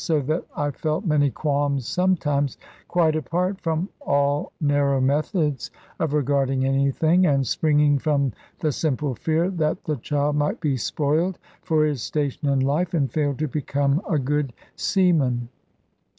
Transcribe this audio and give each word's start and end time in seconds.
So 0.03 0.19
that 0.21 0.43
I 0.55 0.71
felt 0.71 1.05
many 1.05 1.29
qualms 1.29 1.85
sometimes, 1.85 2.57
quite 2.87 3.15
apart 3.15 3.61
from 3.61 3.87
all 4.01 4.51
narrow 4.59 4.99
methods 4.99 5.69
of 5.99 6.13
regarding 6.13 6.65
anything, 6.65 7.27
and 7.27 7.45
springing 7.45 7.99
from 7.99 8.33
the 8.61 8.71
simple 8.71 9.13
fear 9.13 9.51
that 9.51 9.83
the 9.83 9.97
child 9.97 10.37
might 10.37 10.59
be 10.59 10.75
spoiled 10.75 11.37
for 11.61 11.85
his 11.85 12.01
station 12.01 12.49
in 12.49 12.61
life, 12.61 12.95
and 12.95 13.11
fail 13.11 13.35
to 13.35 13.47
become 13.47 14.01
a 14.09 14.17
good 14.17 14.53
seaman. 14.75 15.49